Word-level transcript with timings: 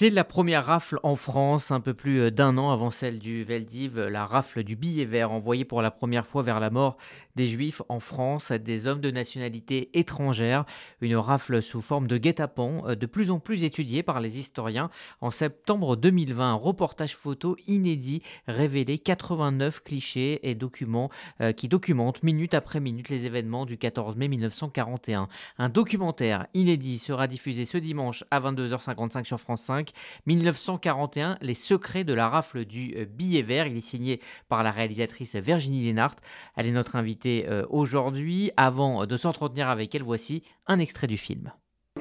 C'est 0.00 0.10
la 0.10 0.22
première 0.22 0.66
rafle 0.66 1.00
en 1.02 1.16
France, 1.16 1.72
un 1.72 1.80
peu 1.80 1.92
plus 1.92 2.20
euh, 2.20 2.30
d'un 2.30 2.56
an 2.56 2.70
avant 2.70 2.92
celle 2.92 3.18
du 3.18 3.42
Veldiv, 3.42 3.98
la 3.98 4.26
rafle 4.26 4.62
du 4.62 4.76
billet 4.76 5.04
vert 5.04 5.32
envoyée 5.32 5.64
pour 5.64 5.82
la 5.82 5.90
première 5.90 6.24
fois 6.24 6.44
vers 6.44 6.60
la 6.60 6.70
mort 6.70 6.98
des 7.38 7.46
Juifs 7.46 7.82
en 7.88 8.00
France, 8.00 8.50
des 8.50 8.88
hommes 8.88 9.00
de 9.00 9.12
nationalité 9.12 9.90
étrangère. 9.94 10.64
Une 11.00 11.14
rafle 11.14 11.62
sous 11.62 11.80
forme 11.80 12.08
de 12.08 12.18
guet-apens, 12.18 12.82
euh, 12.88 12.94
de 12.96 13.06
plus 13.06 13.30
en 13.30 13.38
plus 13.38 13.62
étudiée 13.62 14.02
par 14.02 14.20
les 14.20 14.40
historiens. 14.40 14.90
En 15.20 15.30
septembre 15.30 15.94
2020, 15.94 16.50
un 16.50 16.54
reportage 16.54 17.14
photo 17.14 17.56
inédit 17.68 18.22
révélait 18.48 18.98
89 18.98 19.84
clichés 19.84 20.50
et 20.50 20.56
documents 20.56 21.10
euh, 21.40 21.52
qui 21.52 21.68
documentent 21.68 22.24
minute 22.24 22.54
après 22.54 22.80
minute 22.80 23.08
les 23.08 23.24
événements 23.24 23.66
du 23.66 23.78
14 23.78 24.16
mai 24.16 24.26
1941. 24.26 25.28
Un 25.58 25.68
documentaire 25.68 26.48
inédit 26.54 26.98
sera 26.98 27.28
diffusé 27.28 27.64
ce 27.66 27.78
dimanche 27.78 28.24
à 28.32 28.40
22h55 28.40 29.24
sur 29.24 29.38
France 29.38 29.62
5 29.62 29.90
1941, 30.26 31.38
Les 31.40 31.54
secrets 31.54 32.02
de 32.02 32.14
la 32.14 32.28
rafle 32.28 32.64
du 32.64 32.96
euh, 32.96 33.04
billet 33.04 33.42
vert. 33.42 33.68
Il 33.68 33.76
est 33.76 33.80
signé 33.80 34.20
par 34.48 34.64
la 34.64 34.72
réalisatrice 34.72 35.36
Virginie 35.36 35.84
Lénart. 35.84 36.16
Elle 36.56 36.66
est 36.66 36.72
notre 36.72 36.96
invitée 36.96 37.27
euh, 37.48 37.64
aujourd'hui. 37.70 38.50
Avant 38.56 39.06
de 39.06 39.16
s'entretenir 39.16 39.68
avec 39.68 39.94
elle, 39.94 40.02
voici 40.02 40.42
un 40.66 40.78
extrait 40.78 41.06
du 41.06 41.18
film. 41.18 41.52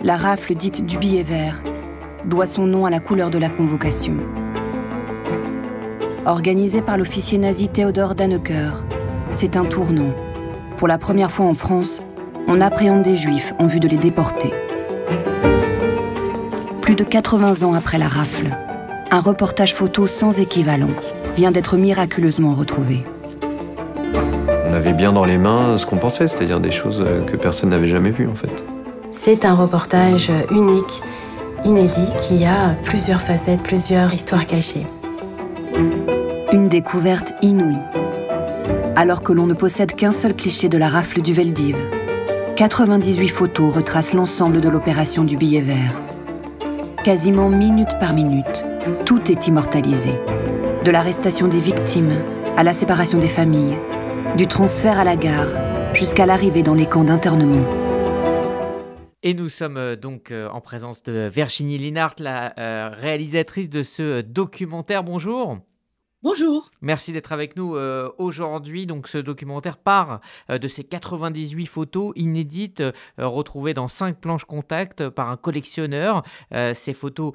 La 0.02 0.18
rafle 0.18 0.56
dite 0.56 0.86
du 0.86 0.98
billet 0.98 1.24
vert 1.24 1.62
doit 2.26 2.48
son 2.48 2.66
nom 2.66 2.86
à 2.86 2.90
la 2.90 3.00
couleur 3.00 3.30
de 3.30 3.38
la 3.38 3.50
convocation. 3.50 4.16
Organisée 6.26 6.82
par 6.82 6.98
l'officier 6.98 7.38
nazi 7.38 7.70
Theodor 7.70 8.16
Dannecker, 8.16 8.84
c'est 9.32 9.56
un 9.56 9.66
tournant. 9.66 10.14
Pour 10.78 10.88
la 10.88 10.98
première 10.98 11.32
fois 11.32 11.46
en 11.46 11.54
France, 11.54 12.02
on 12.48 12.62
appréhende 12.62 13.04
des 13.04 13.16
juifs 13.16 13.54
en 13.60 13.68
vue 13.68 13.80
de 13.80 13.88
les 13.88 13.98
déporter 13.98 14.52
plus 16.88 16.96
de 16.96 17.04
80 17.04 17.64
ans 17.68 17.74
après 17.74 17.98
la 17.98 18.08
rafle. 18.08 18.48
Un 19.12 19.20
reportage 19.20 19.74
photo 19.74 20.08
sans 20.08 20.40
équivalent 20.40 20.88
vient 21.36 21.52
d'être 21.52 21.76
miraculeusement 21.76 22.54
retrouvé. 22.54 23.04
On 24.70 24.74
avait 24.74 24.94
bien 24.94 25.14
dans 25.14 25.26
les 25.26 25.38
mains 25.38 25.78
ce 25.78 25.86
qu'on 25.86 25.98
pensait, 25.98 26.28
c'est-à-dire 26.28 26.60
des 26.60 26.72
choses 26.72 27.06
que 27.26 27.38
personne 27.38 27.70
n'avait 27.70 27.88
jamais 27.88 28.12
vues 28.12 28.28
en 28.28 28.36
fait. 28.36 28.64
C'est 29.12 29.46
un 29.46 29.54
reportage 29.54 30.32
unique, 30.52 31.02
inédit, 31.66 32.10
qui 32.18 32.46
a 32.46 32.76
plusieurs 32.84 33.22
facettes, 33.22 33.64
plusieurs 33.64 34.14
histoires 34.14 34.46
cachées. 34.46 34.86
Une 36.52 36.68
découverte 36.68 37.34
inouïe. 37.42 37.78
Alors 38.96 39.24
que 39.24 39.34
l'on 39.34 39.48
ne 39.48 39.54
possède 39.54 39.94
qu'un 39.94 40.12
seul 40.12 40.36
cliché 40.36 40.70
de 40.70 40.78
la 40.78 40.90
rafle 40.90 41.22
du 41.22 41.34
Veldiv, 41.34 41.78
98 42.56 43.28
photos 43.30 43.74
retracent 43.74 44.14
l'ensemble 44.14 44.60
de 44.60 44.70
l'opération 44.70 45.24
du 45.24 45.38
billet 45.38 45.62
vert 45.62 45.94
quasiment 47.08 47.48
minute 47.48 47.98
par 48.02 48.12
minute, 48.12 48.66
tout 49.06 49.32
est 49.32 49.48
immortalisé. 49.48 50.10
De 50.84 50.92
l'arrestation 50.92 51.48
des 51.48 51.62
victimes 51.62 52.12
à 52.58 52.64
la 52.64 52.74
séparation 52.74 53.18
des 53.18 53.30
familles, 53.30 53.78
du 54.36 54.48
transfert 54.48 55.00
à 55.00 55.04
la 55.04 55.16
gare 55.16 55.94
jusqu'à 55.94 56.26
l'arrivée 56.26 56.64
dans 56.64 56.76
les 56.76 56.86
camps 56.86 57.04
d'internement. 57.04 57.66
Et 59.24 59.34
nous 59.34 59.50
sommes 59.50 59.78
euh, 59.78 59.96
donc 59.96 60.32
euh, 60.32 60.48
en 60.50 60.62
présence 60.62 61.04
de 61.04 61.28
Virginie 61.28 61.78
Linhart, 61.78 62.16
la 62.20 62.54
euh, 62.60 62.90
réalisatrice 62.90 63.70
de 63.70 63.84
ce 63.84 64.22
documentaire. 64.22 65.04
Bonjour. 65.04 65.58
Bonjour. 66.30 66.72
Merci 66.82 67.14
d'être 67.14 67.32
avec 67.32 67.56
nous 67.56 67.78
euh, 67.78 68.10
aujourd'hui. 68.18 68.86
Donc, 68.86 69.08
ce 69.08 69.18
documentaire 69.18 69.78
part 69.78 70.20
euh, 70.50 70.58
de 70.58 70.68
ces 70.68 70.84
98 70.84 71.66
photos 71.68 72.12
inédites 72.18 72.82
euh, 72.82 72.92
retrouvées 73.18 73.74
dans 73.74 73.88
cinq 73.88 74.20
planches 74.20 74.44
contact 74.44 75.08
par 75.08 75.30
un 75.30 75.38
collectionneur. 75.38 76.24
ces 76.74 76.94
photos 76.94 77.34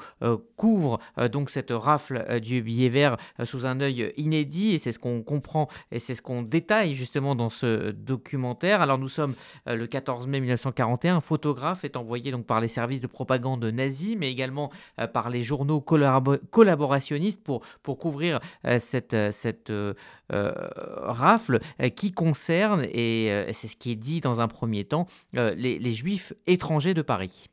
couvrent 0.57 0.99
donc 1.31 1.51
cette 1.51 1.71
rafle 1.71 2.41
du 2.41 2.63
billet 2.63 2.89
vert 2.89 3.17
sous 3.45 3.67
un 3.67 3.81
œil 3.81 4.13
inédit 4.17 4.73
et 4.75 4.79
c'est 4.79 4.93
ce 4.93 4.99
qu'on 4.99 5.23
comprend 5.23 5.69
et 5.91 5.99
c'est 5.99 6.15
ce 6.15 6.23
qu'on 6.23 6.43
détaille 6.43 6.95
justement 6.95 7.35
dans 7.35 7.51
ce 7.51 7.91
documentaire. 7.91 8.83
Alors, 8.83 8.99
nous 8.99 9.09
sommes 9.09 9.35
le 9.67 9.87
14 9.87 10.27
mai 10.27 10.41
1941. 10.41 11.17
Un 11.17 11.21
photographe 11.21 11.85
est 11.85 11.97
envoyé 11.97 12.31
donc 12.31 12.47
par 12.47 12.61
les 12.61 12.69
services 12.69 13.01
de 13.01 13.07
propagande 13.07 13.65
nazis, 13.65 14.17
mais 14.19 14.31
également 14.31 14.71
par 15.13 15.31
les 15.31 15.43
journaux 15.43 15.81
collaborationnistes 15.81 17.43
pour, 17.43 17.63
pour 17.83 17.99
couvrir 17.99 18.41
cette, 18.83 19.15
euh, 19.15 19.33
euh, 19.71 19.95
euh, 20.33 20.53
rafle 21.01 21.61
qui 21.97 22.13
concerne, 22.13 22.85
et 22.85 23.47
c'est 23.53 23.69
ce 23.69 23.77
qui 23.77 23.93
est 23.93 23.97
dit 23.97 24.21
dans 24.21 24.41
un 24.41 24.49
premier 24.49 24.85
temps, 24.85 25.07
les, 25.33 25.93
juifs 25.93 26.33
étrangers 26.47 26.95
de 26.95 27.03
Paris. 27.03 27.49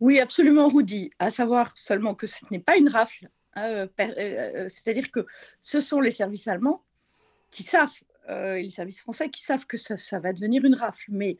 Oui, 0.00 0.20
absolument, 0.20 0.68
Rudy. 0.68 1.10
À 1.18 1.30
savoir 1.30 1.76
seulement 1.76 2.14
que 2.14 2.26
ce 2.26 2.44
n'est 2.50 2.58
pas 2.58 2.76
une 2.76 2.88
rafle. 2.88 3.28
Hein, 3.54 3.86
c'est-à-dire 4.68 5.10
que 5.10 5.24
ce 5.60 5.80
sont 5.80 6.00
les 6.00 6.10
services 6.10 6.48
allemands 6.48 6.84
qui 7.50 7.62
savent, 7.62 7.94
les 8.28 8.70
services 8.70 9.00
français 9.00 9.30
qui 9.30 9.42
savent 9.42 9.66
que 9.66 9.76
ça 9.76 10.18
va 10.18 10.32
devenir 10.32 10.64
une 10.64 10.74
rafle. 10.74 11.10
Mais 11.10 11.38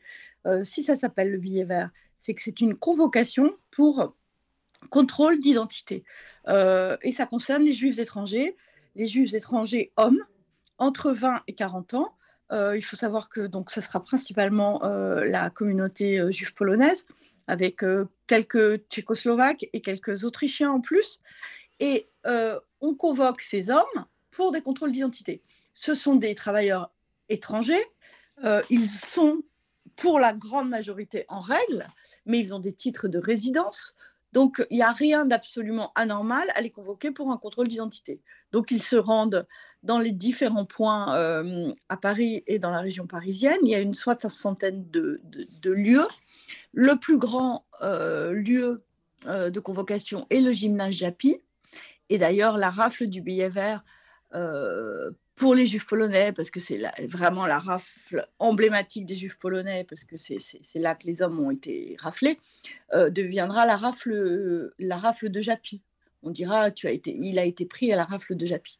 si 0.63 0.83
ça 0.83 0.95
s'appelle 0.95 1.31
le 1.31 1.37
billet 1.37 1.65
vert, 1.65 1.89
c'est 2.17 2.33
que 2.33 2.41
c'est 2.41 2.61
une 2.61 2.75
convocation 2.75 3.53
pour 3.71 4.15
contrôle 4.89 5.39
d'identité. 5.39 6.03
et 6.47 7.11
ça 7.11 7.25
concerne 7.25 7.63
les 7.63 7.73
juifs 7.73 7.99
étrangers 7.99 8.55
les 8.95 9.07
juifs 9.07 9.33
étrangers 9.33 9.91
hommes 9.97 10.23
entre 10.77 11.11
20 11.11 11.41
et 11.47 11.53
40 11.53 11.93
ans. 11.95 12.15
Euh, 12.51 12.77
il 12.77 12.83
faut 12.83 12.95
savoir 12.95 13.29
que 13.29 13.47
donc 13.47 13.71
ça 13.71 13.81
sera 13.81 14.03
principalement 14.03 14.83
euh, 14.83 15.25
la 15.25 15.49
communauté 15.49 16.19
euh, 16.19 16.31
juive 16.31 16.53
polonaise, 16.53 17.05
avec 17.47 17.83
quelques 18.27 18.77
tchécoslovaques 18.89 19.69
et 19.71 19.81
quelques 19.81 20.23
autrichiens 20.23 20.71
en 20.71 20.81
plus. 20.81 21.19
Et 21.79 22.09
on 22.81 22.95
convoque 22.95 23.41
ces 23.41 23.69
hommes 23.69 24.05
pour 24.31 24.51
des 24.51 24.61
contrôles 24.61 24.91
d'identité. 24.91 25.43
Ce 25.75 25.93
sont 25.93 26.15
des 26.15 26.33
travailleurs 26.33 26.89
étrangers. 27.29 27.85
ils 28.71 28.89
sont 28.89 29.43
pour 29.95 30.19
la 30.19 30.33
grande 30.33 30.69
majorité 30.69 31.25
en 31.27 31.39
règle, 31.39 31.87
mais 32.25 32.39
ils 32.39 32.55
ont 32.55 32.59
des 32.59 32.73
titres 32.73 33.07
de 33.07 33.19
résidence. 33.19 33.93
Donc, 34.35 34.67
il 34.69 34.75
n'y 34.75 34.83
a 34.83 34.91
rien 34.91 35.23
d'absolument 35.23 35.93
anormal 35.95 36.51
à 36.55 36.61
les 36.61 36.69
convoquer 36.69 37.09
pour 37.09 37.31
un 37.31 37.37
contrôle 37.37 37.69
d'identité. 37.69 38.19
Donc, 38.51 38.69
ils 38.69 38.83
se 38.83 38.97
rendent 38.97 39.47
dans 39.81 39.97
les 39.97 40.11
différents 40.11 40.65
points 40.65 41.15
euh, 41.15 41.71
à 41.87 41.95
Paris 41.95 42.43
et 42.45 42.59
dans 42.59 42.69
la 42.69 42.81
région 42.81 43.07
parisienne. 43.07 43.59
Il 43.63 43.69
y 43.69 43.75
a 43.75 43.79
une 43.79 43.93
soixantaine 43.93 44.89
de, 44.91 45.21
de, 45.23 45.71
lieux. 45.71 46.05
Le 46.73 46.99
plus 46.99 47.17
grand 47.17 47.65
euh, 47.81 48.33
lieu 48.33 48.83
euh, 49.25 49.49
de 49.49 49.59
convocation 49.61 50.27
est 50.29 50.41
le 50.41 50.51
gymnase 50.51 50.95
Japy. 50.95 51.41
Et 52.09 52.17
d'ailleurs, 52.17 52.57
la 52.57 52.71
rafle 52.71 53.07
du 53.07 53.21
billet 53.21 53.47
vert 53.47 53.85
pour 55.35 55.53
les 55.53 55.65
juifs 55.65 55.85
polonais, 55.85 56.31
parce 56.31 56.49
que 56.49 56.59
c'est 56.59 56.81
vraiment 57.07 57.45
la 57.45 57.59
rafle 57.59 58.27
emblématique 58.39 59.05
des 59.05 59.15
juifs 59.15 59.37
polonais, 59.37 59.85
parce 59.87 60.05
que 60.05 60.15
c'est 60.15 60.39
là 60.79 60.95
que 60.95 61.07
les 61.07 61.21
hommes 61.21 61.39
ont 61.39 61.51
été 61.51 61.95
raflés, 61.99 62.39
euh, 62.93 63.09
deviendra 63.09 63.65
la 63.65 63.75
rafle, 63.75 64.71
la 64.79 64.97
rafle 64.97 65.29
de 65.29 65.41
Japy. 65.41 65.81
On 66.23 66.31
dira, 66.31 66.71
tu 66.71 66.87
as 66.87 66.91
été, 66.91 67.13
il 67.13 67.37
a 67.37 67.43
été 67.43 67.65
pris 67.65 67.91
à 67.91 67.97
la 67.97 68.05
rafle 68.05 68.35
de 68.35 68.45
Japy. 68.45 68.79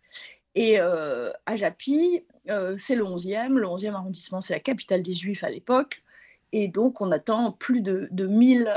Et 0.55 0.79
euh, 0.79 1.31
à 1.45 1.57
Japy, 1.57 2.23
euh, 2.49 2.77
c'est 2.77 2.95
le 2.95 3.03
11e, 3.03 3.55
le 3.55 3.67
11e 3.67 3.93
arrondissement, 3.93 4.39
c'est 4.39 4.53
la 4.53 4.61
capitale 4.61 5.03
des 5.03 5.13
juifs 5.13 5.43
à 5.43 5.49
l'époque. 5.49 6.03
Et 6.53 6.69
donc, 6.69 7.01
on 7.01 7.11
attend 7.11 7.51
plus 7.51 7.81
de, 7.81 8.07
de 8.11 8.27
1000, 8.27 8.71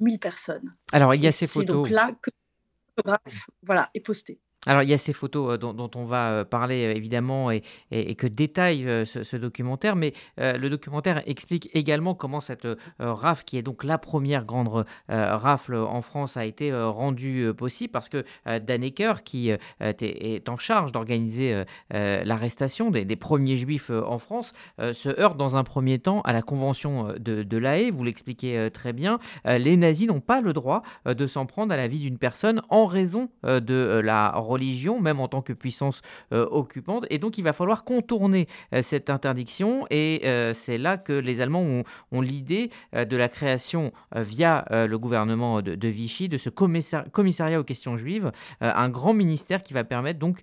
1000 0.00 0.18
personnes. 0.18 0.74
Alors, 0.92 1.14
il 1.14 1.22
y 1.22 1.26
a 1.26 1.32
ces 1.32 1.46
photos. 1.46 1.76
donc 1.76 1.90
là 1.90 2.12
que 2.22 2.30
le 2.30 3.02
photographe 3.02 3.46
voilà, 3.62 3.90
est 3.92 4.00
posté. 4.00 4.38
Alors, 4.68 4.82
il 4.82 4.90
y 4.90 4.92
a 4.92 4.98
ces 4.98 5.14
photos 5.14 5.54
euh, 5.54 5.56
dont, 5.56 5.90
on 5.94 6.04
va 6.04 6.30
euh, 6.30 6.44
parler 6.44 6.84
euh, 6.84 6.94
évidemment 6.94 7.50
et, 7.50 7.62
que 7.90 8.26
détaille 8.26 8.86
ce, 9.06 9.36
documentaire, 9.36 9.96
mais 9.96 10.12
le 10.36 10.68
documentaire 10.68 11.22
explique 11.26 11.70
également 11.72 12.14
comment 12.14 12.40
cette 12.40 12.66
rafle, 12.98 13.44
qui 13.44 13.56
est 13.56 13.62
donc 13.62 13.84
la 13.84 13.96
première 13.96 14.44
grande 14.44 14.84
rafle 15.08 15.76
en 15.76 16.02
France, 16.02 16.36
a 16.36 16.44
été 16.44 16.74
rendue 16.74 17.52
possible 17.56 17.92
parce 17.92 18.08
que 18.08 18.24
Dannecker, 18.44 19.22
qui 19.22 19.50
est 19.80 20.48
en 20.48 20.56
charge 20.56 20.92
d'organiser 20.92 21.64
l'arrestation 21.90 22.90
des, 22.90 23.16
premiers 23.16 23.56
juifs 23.56 23.90
en 23.90 24.18
France, 24.18 24.52
se 24.78 25.08
heurte 25.20 25.36
dans 25.36 25.56
un 25.56 25.64
premier 25.64 25.98
temps 25.98 26.20
à 26.22 26.32
la 26.32 26.42
convention 26.42 27.14
de, 27.18 27.42
de 27.42 27.56
l'AE, 27.56 27.90
vous 27.90 28.04
l'expliquez 28.04 28.68
très 28.72 28.92
bien. 28.92 29.18
les 29.44 29.76
nazis 29.76 30.08
n'ont 30.08 30.20
pas 30.20 30.40
le 30.40 30.52
droit 30.52 30.82
de 31.06 31.26
s'en 31.26 31.46
prendre 31.46 31.72
à 31.72 31.76
la 31.76 31.86
vie 31.86 32.00
d'une 32.00 32.18
personne 32.18 32.62
en 32.68 32.86
raison 32.86 33.28
de 33.44 34.00
la 34.02 34.32
religion, 34.32 34.57
même 35.00 35.20
en 35.20 35.28
tant 35.28 35.42
que 35.42 35.52
puissance 35.52 36.02
euh, 36.32 36.46
occupante. 36.50 37.06
Et 37.10 37.18
donc, 37.18 37.38
il 37.38 37.42
va 37.42 37.52
falloir 37.52 37.84
contourner 37.84 38.46
euh, 38.72 38.82
cette 38.82 39.10
interdiction. 39.10 39.86
Et 39.90 40.22
euh, 40.24 40.54
c'est 40.54 40.78
là 40.78 40.96
que 40.96 41.12
les 41.12 41.40
Allemands 41.40 41.82
ont, 42.12 42.20
l'idée 42.20 42.70
de 42.92 43.16
la 43.16 43.28
création, 43.28 43.92
via 44.14 44.64
le 44.70 44.98
gouvernement 44.98 45.62
de, 45.62 45.88
Vichy, 45.88 46.28
de 46.28 46.36
ce 46.36 46.50
commissariat 46.50 47.60
aux 47.60 47.64
questions 47.64 47.96
juives, 47.96 48.32
un 48.60 48.88
grand 48.88 49.14
ministère 49.14 49.62
qui 49.62 49.72
va 49.72 49.84
permettre 49.84 50.18
donc 50.18 50.40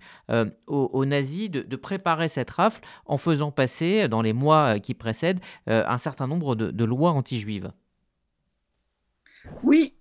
aux, 0.67 1.05
nazis 1.05 1.49
de, 1.49 1.75
préparer 1.75 2.27
cette 2.27 2.49
rafle 2.49 2.81
en 3.05 3.17
faisant 3.17 3.51
passer, 3.51 4.07
dans 4.07 4.21
les 4.21 4.33
mois 4.33 4.79
qui 4.79 4.93
précèdent, 4.93 5.39
un 5.67 5.97
certain 5.97 6.27
nombre 6.27 6.55
de, 6.55 6.71
de 6.71 6.85
lois 6.85 7.11
anti-juives. 7.11 7.71
Oui, 9.63 9.95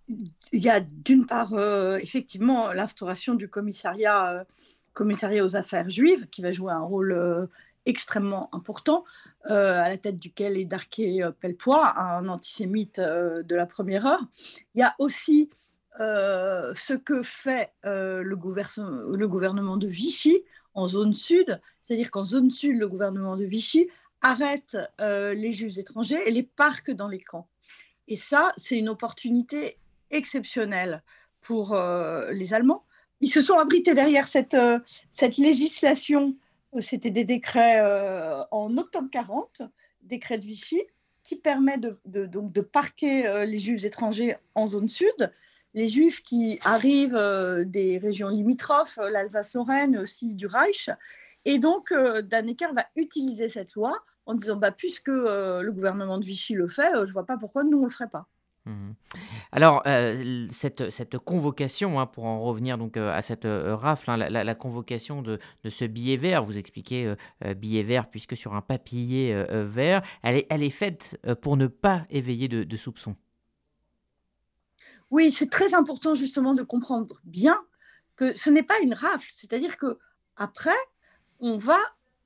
il 0.52 0.62
y 0.62 0.70
a 0.70 0.80
d'une 0.80 1.26
part 1.26 1.54
effectivement 2.00 2.72
l'instauration 2.72 3.34
du 3.34 3.48
commissariat, 3.48 4.46
commissariat 4.92 5.44
aux 5.44 5.56
affaires 5.56 5.88
juives 5.88 6.28
qui 6.28 6.42
va 6.42 6.52
jouer 6.52 6.72
un 6.72 6.82
rôle 6.82 7.48
extrêmement 7.86 8.48
important, 8.54 9.04
à 9.44 9.88
la 9.88 9.96
tête 9.96 10.16
duquel 10.16 10.56
est 10.56 10.64
Darké 10.64 11.28
Pelpois, 11.40 11.98
un 11.98 12.28
antisémite 12.28 13.00
de 13.00 13.54
la 13.54 13.66
première 13.66 14.06
heure. 14.06 14.24
Il 14.74 14.80
y 14.80 14.82
a 14.82 14.94
aussi 14.98 15.50
ce 15.98 16.94
que 16.94 17.22
fait 17.22 17.72
le, 17.82 18.22
le, 18.22 19.28
gouvernement 19.28 19.76
de 19.76 19.86
Vichy 19.86 20.42
en 20.74 20.86
zone 20.86 21.14
sud, 21.14 21.60
c'est-à-dire 21.82 22.10
qu'en 22.10 22.24
zone 22.24 22.50
sud, 22.50 22.78
le 22.78 22.88
gouvernement 22.88 23.36
de 23.36 23.44
Vichy 23.44 23.88
arrête 24.22 24.76
les 24.98 25.52
juifs 25.52 25.78
étrangers 25.78 26.20
et 26.26 26.30
les 26.30 26.42
parque 26.42 26.90
dans 26.90 27.08
les 27.08 27.20
camps. 27.20 27.48
Et 28.08 28.16
ça, 28.16 28.52
c'est 28.56 28.78
une 28.78 28.88
opportunité 28.88 29.78
exceptionnelle 30.10 31.02
pour 31.40 31.76
les 32.32 32.54
Allemands. 32.54 32.84
Ils 33.20 33.30
se 33.30 33.40
sont 33.40 33.56
abrités 33.56 33.94
derrière 33.94 34.26
cette, 34.26 34.56
cette 35.10 35.36
législation 35.36 36.36
c'était 36.80 37.10
des 37.10 37.24
décrets 37.24 37.80
euh, 37.80 38.42
en 38.50 38.76
octobre 38.78 39.08
40, 39.10 39.62
décret 40.02 40.38
de 40.38 40.44
Vichy, 40.44 40.82
qui 41.22 41.36
permet 41.36 41.78
de, 41.78 42.26
donc 42.26 42.52
de 42.52 42.60
parquer 42.60 43.26
euh, 43.26 43.44
les 43.44 43.58
juifs 43.58 43.84
étrangers 43.84 44.36
en 44.54 44.66
zone 44.66 44.88
sud. 44.88 45.32
Les 45.72 45.88
juifs 45.88 46.22
qui 46.22 46.58
arrivent 46.64 47.16
euh, 47.16 47.64
des 47.64 47.98
régions 47.98 48.28
limitrophes, 48.28 48.98
l'Alsace-Lorraine, 48.98 49.98
aussi 49.98 50.34
du 50.34 50.46
Reich. 50.46 50.90
Et 51.44 51.58
donc, 51.58 51.92
Dannecker 51.92 52.72
va 52.72 52.86
utiliser 52.96 53.50
cette 53.50 53.74
loi 53.74 53.98
en 54.24 54.32
disant 54.32 54.56
bah, 54.56 54.72
puisque 54.72 55.08
le 55.08 55.68
gouvernement 55.70 56.16
de 56.18 56.24
Vichy 56.24 56.54
le 56.54 56.68
fait, 56.68 56.90
je 56.94 57.00
ne 57.00 57.12
vois 57.12 57.26
pas 57.26 57.36
pourquoi 57.36 57.64
nous, 57.64 57.76
on 57.76 57.80
ne 57.82 57.86
le 57.86 57.90
ferait 57.90 58.08
pas. 58.08 58.26
Mmh 58.66 58.92
Alors, 59.52 59.82
euh, 59.86 60.46
cette, 60.50 60.88
cette 60.88 61.18
convocation, 61.18 62.00
hein, 62.00 62.06
pour 62.06 62.24
en 62.24 62.42
revenir 62.42 62.78
donc 62.78 62.96
euh, 62.96 63.12
à 63.12 63.20
cette 63.20 63.44
euh, 63.44 63.76
rafle, 63.76 64.10
hein, 64.10 64.16
la, 64.16 64.54
convocation 64.54 65.20
de, 65.20 65.38
de, 65.64 65.70
ce 65.70 65.84
billet 65.84 66.16
vert, 66.16 66.42
vous 66.42 66.56
expliquez 66.56 67.14
billet 67.56 67.82
vert 67.82 68.08
puisque 68.08 68.36
sur 68.36 68.54
un 68.54 68.62
papier 68.62 69.34
vert, 69.50 70.02
elle 70.22 70.36
est, 70.36 70.46
elle 70.48 70.62
est 70.62 70.70
faite 70.70 71.18
pour 71.42 71.56
ne 71.56 71.66
pas 71.66 72.06
éveiller 72.08 72.48
de, 72.48 72.64
de 72.64 72.76
soupçons. 72.76 73.16
Oui, 75.10 75.30
c'est 75.30 75.50
très 75.50 75.74
important 75.74 76.14
justement 76.14 76.54
de 76.54 76.62
comprendre 76.62 77.20
bien 77.24 77.60
que 78.16 78.34
ce 78.34 78.50
n'est 78.50 78.62
pas 78.62 78.78
une 78.82 78.94
rafle, 78.94 79.30
c'est-à-dire 79.34 79.76
que 79.76 79.98
après, 80.36 80.70
on 81.40 81.58
va 81.58 81.78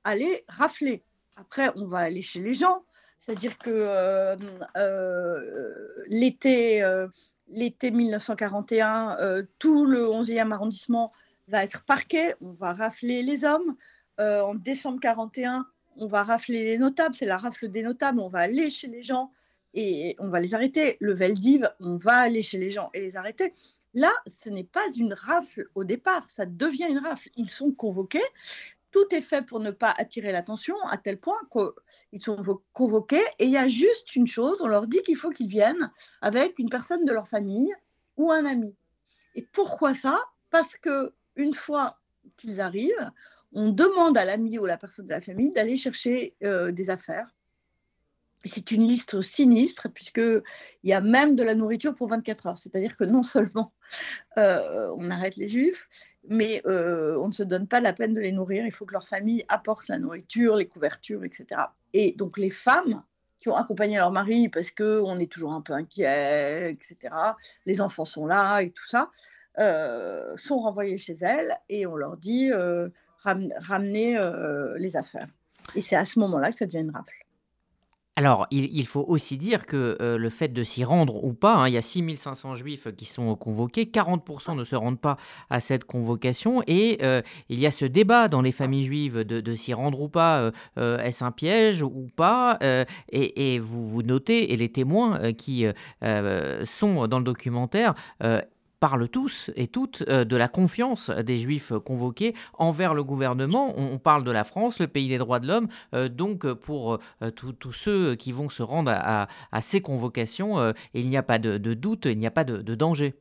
aller 0.03 0.45
rafler. 0.47 1.03
Après, 1.35 1.71
on 1.75 1.85
va 1.85 1.99
aller 1.99 2.21
chez 2.21 2.41
les 2.41 2.53
gens, 2.53 2.83
c'est-à-dire 3.19 3.57
que 3.57 3.69
euh, 3.69 4.35
euh, 4.77 6.03
l'été, 6.07 6.81
euh, 6.81 7.07
l'été 7.49 7.91
1941, 7.91 9.43
tout 9.59 9.85
le 9.85 10.05
11e 10.05 10.51
arrondissement 10.51 11.11
va 11.47 11.63
être 11.63 11.83
parqué, 11.83 12.33
on 12.41 12.53
va 12.53 12.73
rafler 12.73 13.21
les 13.21 13.43
hommes. 13.43 13.75
en 14.17 14.55
décembre 14.55 14.99
41, 14.99 15.65
on 15.97 16.07
va 16.07 16.23
rafler 16.23 16.63
les 16.63 16.77
notables, 16.77 17.15
c'est 17.15 17.25
la 17.25 17.37
rafle 17.37 17.69
des 17.69 17.83
notables, 17.83 18.19
on 18.19 18.29
va 18.29 18.39
aller 18.39 18.69
chez 18.69 18.87
les 18.87 19.01
gens 19.01 19.31
et 19.73 20.15
on 20.19 20.29
va 20.29 20.39
les 20.39 20.53
arrêter. 20.53 20.97
Le 20.99 21.13
Veldiv, 21.13 21.69
on 21.79 21.97
va 21.97 22.17
aller 22.17 22.41
chez 22.41 22.57
les 22.57 22.69
gens 22.69 22.89
et 22.93 23.01
les 23.01 23.17
arrêter. 23.17 23.53
Là, 23.95 24.11
ce 24.27 24.49
n'est 24.49 24.63
pas 24.63 24.85
une 24.97 25.13
rafle 25.13 25.67
au 25.75 25.83
départ, 25.83 26.29
ça 26.29 26.45
devient 26.45 26.87
une 26.87 26.99
rafle. 26.99 27.29
Ils 27.35 27.49
sont 27.49 27.71
convoqués, 27.71 28.23
tout 28.91 29.05
est 29.13 29.21
fait 29.21 29.41
pour 29.41 29.59
ne 29.59 29.71
pas 29.71 29.93
attirer 29.97 30.31
l'attention, 30.31 30.75
à 30.87 30.97
tel 30.97 31.19
point 31.19 31.39
qu'ils 31.51 32.21
sont 32.21 32.43
convoqués 32.73 33.23
et 33.37 33.45
il 33.45 33.51
y 33.51 33.57
a 33.57 33.67
juste 33.67 34.15
une 34.15 34.27
chose, 34.27 34.61
on 34.61 34.67
leur 34.67 34.87
dit 34.87 35.01
qu'il 35.01 35.17
faut 35.17 35.29
qu'ils 35.29 35.47
viennent 35.47 35.91
avec 36.21 36.59
une 36.59 36.69
personne 36.69 37.05
de 37.05 37.11
leur 37.11 37.27
famille 37.27 37.73
ou 38.17 38.31
un 38.31 38.45
ami. 38.45 38.75
Et 39.35 39.43
pourquoi 39.43 39.93
ça? 39.93 40.19
Parce 40.49 40.75
que 40.77 41.13
une 41.35 41.53
fois 41.53 41.97
qu'ils 42.37 42.61
arrivent, 42.61 43.11
on 43.53 43.69
demande 43.69 44.17
à 44.17 44.25
l'ami 44.25 44.57
ou 44.59 44.65
à 44.65 44.69
la 44.69 44.77
personne 44.77 45.07
de 45.07 45.11
la 45.11 45.21
famille 45.21 45.51
d'aller 45.51 45.75
chercher 45.75 46.35
euh, 46.43 46.71
des 46.71 46.89
affaires. 46.89 47.33
C'est 48.45 48.71
une 48.71 48.87
liste 48.87 49.21
sinistre 49.21 49.89
puisqu'il 49.89 50.41
y 50.83 50.93
a 50.93 51.01
même 51.01 51.35
de 51.35 51.43
la 51.43 51.55
nourriture 51.55 51.93
pour 51.93 52.07
24 52.07 52.47
heures. 52.47 52.57
C'est-à-dire 52.57 52.95
que 52.95 53.03
non 53.03 53.23
seulement 53.23 53.73
euh, 54.37 54.93
on 54.97 55.11
arrête 55.11 55.35
les 55.35 55.47
juifs, 55.47 55.87
mais 56.27 56.61
euh, 56.65 57.17
on 57.19 57.27
ne 57.27 57.33
se 57.33 57.43
donne 57.43 57.67
pas 57.67 57.81
la 57.81 57.91
peine 57.91 58.13
de 58.13 58.21
les 58.21 58.31
nourrir. 58.31 58.65
Il 58.65 58.71
faut 58.71 58.85
que 58.85 58.93
leur 58.93 59.07
famille 59.07 59.43
apporte 59.49 59.87
la 59.89 59.99
nourriture, 59.99 60.55
les 60.55 60.67
couvertures, 60.67 61.23
etc. 61.25 61.61
Et 61.93 62.13
donc 62.13 62.37
les 62.37 62.49
femmes 62.49 63.03
qui 63.41 63.49
ont 63.49 63.55
accompagné 63.55 63.97
leur 63.97 64.11
mari 64.11 64.49
parce 64.49 64.71
qu'on 64.71 65.19
est 65.19 65.31
toujours 65.31 65.53
un 65.53 65.61
peu 65.61 65.73
inquiet, 65.73 66.71
etc. 66.71 67.13
Les 67.65 67.81
enfants 67.81 68.05
sont 68.05 68.25
là 68.25 68.59
et 68.59 68.71
tout 68.71 68.87
ça, 68.87 69.11
euh, 69.59 70.35
sont 70.37 70.59
renvoyés 70.59 70.97
chez 70.97 71.15
elles 71.21 71.57
et 71.69 71.85
on 71.85 71.95
leur 71.95 72.17
dit 72.17 72.51
ramenez 73.23 74.17
les 74.77 74.95
affaires. 74.95 75.27
Et 75.75 75.81
c'est 75.81 75.95
à 75.95 76.05
ce 76.05 76.19
moment-là 76.19 76.51
que 76.51 76.57
ça 76.57 76.65
devient 76.65 76.79
une 76.79 76.91
rafle. 76.91 77.13
Alors, 78.19 78.47
il, 78.51 78.85
faut 78.85 79.05
aussi 79.07 79.37
dire 79.37 79.65
que 79.65 79.95
euh, 80.01 80.17
le 80.17 80.29
fait 80.29 80.49
de 80.49 80.61
s'y 80.65 80.83
rendre 80.83 81.23
ou 81.23 81.31
pas, 81.31 81.55
hein, 81.55 81.69
il 81.69 81.73
y 81.73 81.77
a 81.77 81.81
6500 81.81 82.55
juifs 82.55 82.93
qui 82.97 83.05
sont 83.05 83.33
convoqués, 83.37 83.85
40% 83.85 84.57
ne 84.57 84.65
se 84.65 84.75
rendent 84.75 84.99
pas 84.99 85.15
à 85.49 85.61
cette 85.61 85.85
convocation, 85.85 86.61
et 86.67 86.97
euh, 87.01 87.21
il 87.47 87.61
y 87.61 87.65
a 87.65 87.71
ce 87.71 87.85
débat 87.85 88.27
dans 88.27 88.41
les 88.41 88.51
familles 88.51 88.83
juives 88.83 89.19
de, 89.23 89.55
s'y 89.55 89.73
rendre 89.73 90.01
ou 90.01 90.09
pas, 90.09 90.51
euh, 90.77 90.97
est-ce 90.97 91.23
un 91.23 91.31
piège 91.31 91.81
ou 91.81 92.09
pas, 92.13 92.59
et, 93.09 93.53
et, 93.53 93.57
vous, 93.57 93.87
vous 93.87 94.03
notez, 94.03 94.51
et 94.51 94.57
les 94.57 94.67
témoins 94.67 95.31
qui 95.31 95.65
sont 96.65 97.07
dans 97.07 97.19
le 97.19 97.23
documentaire, 97.23 97.93
parlent 98.79 99.09
tous 99.09 99.51
et 99.55 99.67
toutes 99.67 100.03
euh, 100.07 100.25
de 100.25 100.35
la 100.35 100.47
confiance 100.47 101.09
des 101.09 101.37
Juifs 101.37 101.73
convoqués 101.85 102.33
envers 102.53 102.93
le 102.93 103.03
gouvernement. 103.03 103.73
On, 103.77 103.97
parle 103.99 104.23
de 104.23 104.31
la 104.31 104.43
France, 104.43 104.79
le 104.79 104.87
pays 104.87 105.09
des 105.09 105.17
droits 105.17 105.39
de 105.39 105.47
l'homme. 105.47 105.67
Euh, 105.93 106.09
donc 106.09 106.51
pour 106.53 106.99
euh, 107.21 107.31
tous 107.31 107.73
ceux 107.73 108.15
qui 108.15 108.31
vont 108.31 108.49
se 108.49 108.63
rendre 108.63 108.91
à, 108.93 109.27
ces 109.61 109.81
convocations, 109.81 110.73
il 110.93 111.09
n'y 111.09 111.17
a 111.17 111.23
pas 111.23 111.39
de, 111.39 111.57
doute, 111.73 112.05
il 112.05 112.17
n'y 112.17 112.27
a 112.27 112.31
pas 112.31 112.43
de, 112.43 112.75
danger. 112.75 113.13